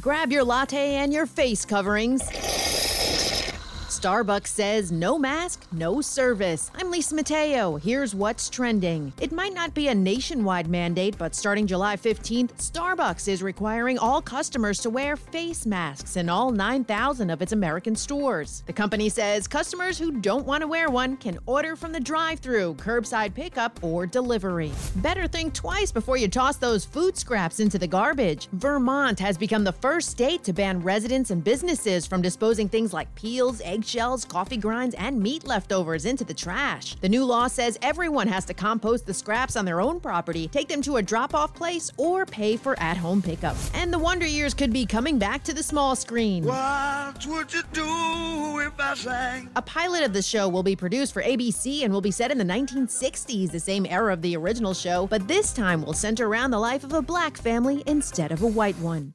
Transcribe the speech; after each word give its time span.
Grab 0.00 0.32
your 0.32 0.42
latte 0.42 0.96
and 0.96 1.12
your 1.12 1.26
face 1.26 1.64
coverings. 1.64 2.22
Starbucks 4.04 4.48
says 4.48 4.92
no 4.92 5.18
mask, 5.18 5.66
no 5.72 6.02
service. 6.02 6.70
I'm 6.74 6.90
Lisa 6.90 7.14
Mateo. 7.14 7.76
Here's 7.76 8.14
what's 8.14 8.50
trending. 8.50 9.14
It 9.18 9.32
might 9.32 9.54
not 9.54 9.72
be 9.72 9.88
a 9.88 9.94
nationwide 9.94 10.68
mandate, 10.68 11.16
but 11.16 11.34
starting 11.34 11.66
July 11.66 11.96
15th, 11.96 12.52
Starbucks 12.58 13.28
is 13.28 13.42
requiring 13.42 13.96
all 13.98 14.20
customers 14.20 14.80
to 14.80 14.90
wear 14.90 15.16
face 15.16 15.64
masks 15.64 16.18
in 16.18 16.28
all 16.28 16.50
9,000 16.50 17.30
of 17.30 17.40
its 17.40 17.52
American 17.52 17.96
stores. 17.96 18.62
The 18.66 18.74
company 18.74 19.08
says 19.08 19.48
customers 19.48 19.98
who 19.98 20.12
don't 20.20 20.44
want 20.44 20.60
to 20.60 20.68
wear 20.68 20.90
one 20.90 21.16
can 21.16 21.38
order 21.46 21.74
from 21.74 21.92
the 21.92 21.98
drive 21.98 22.40
through, 22.40 22.74
curbside 22.74 23.32
pickup, 23.32 23.82
or 23.82 24.04
delivery. 24.04 24.72
Better 24.96 25.26
think 25.26 25.54
twice 25.54 25.90
before 25.90 26.18
you 26.18 26.28
toss 26.28 26.58
those 26.58 26.84
food 26.84 27.16
scraps 27.16 27.58
into 27.58 27.78
the 27.78 27.86
garbage. 27.86 28.48
Vermont 28.52 29.18
has 29.18 29.38
become 29.38 29.64
the 29.64 29.72
first 29.72 30.10
state 30.10 30.44
to 30.44 30.52
ban 30.52 30.82
residents 30.82 31.30
and 31.30 31.42
businesses 31.42 32.06
from 32.06 32.20
disposing 32.20 32.68
things 32.68 32.92
like 32.92 33.08
peels, 33.14 33.62
eggshells, 33.62 33.93
shells, 33.94 34.24
coffee 34.24 34.56
grinds, 34.56 34.96
and 34.96 35.20
meat 35.20 35.46
leftovers 35.46 36.04
into 36.04 36.24
the 36.24 36.34
trash. 36.34 36.96
The 36.96 37.08
new 37.08 37.24
law 37.24 37.46
says 37.46 37.78
everyone 37.80 38.26
has 38.26 38.44
to 38.46 38.54
compost 38.54 39.06
the 39.06 39.14
scraps 39.14 39.54
on 39.54 39.64
their 39.64 39.80
own 39.80 40.00
property, 40.00 40.48
take 40.48 40.66
them 40.66 40.82
to 40.82 40.96
a 40.96 41.02
drop 41.02 41.32
off 41.32 41.54
place, 41.54 41.92
or 41.96 42.26
pay 42.26 42.56
for 42.56 42.76
at 42.80 42.96
home 42.96 43.22
pickup. 43.22 43.56
And 43.72 43.92
the 43.92 43.98
Wonder 44.00 44.26
Years 44.26 44.52
could 44.52 44.72
be 44.72 44.84
coming 44.84 45.16
back 45.16 45.44
to 45.44 45.54
the 45.54 45.62
small 45.62 45.94
screen. 45.94 46.44
What 46.44 47.24
would 47.26 47.54
you 47.54 47.62
do 47.72 48.58
if 48.66 48.72
I 48.80 48.94
sang? 48.96 49.50
A 49.54 49.62
pilot 49.62 50.02
of 50.02 50.12
the 50.12 50.22
show 50.22 50.48
will 50.48 50.64
be 50.64 50.74
produced 50.74 51.12
for 51.12 51.22
ABC 51.22 51.84
and 51.84 51.92
will 51.92 52.00
be 52.00 52.10
set 52.10 52.32
in 52.32 52.38
the 52.38 52.44
1960s, 52.44 53.52
the 53.52 53.60
same 53.60 53.86
era 53.86 54.12
of 54.12 54.22
the 54.22 54.36
original 54.36 54.74
show, 54.74 55.06
but 55.06 55.28
this 55.28 55.52
time 55.52 55.84
will 55.84 55.92
center 55.92 56.26
around 56.26 56.50
the 56.50 56.58
life 56.58 56.82
of 56.82 56.92
a 56.92 57.02
black 57.02 57.36
family 57.36 57.84
instead 57.86 58.32
of 58.32 58.42
a 58.42 58.46
white 58.48 58.78
one. 58.78 59.14